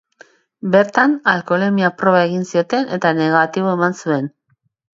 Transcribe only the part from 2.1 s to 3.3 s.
egin zioten eta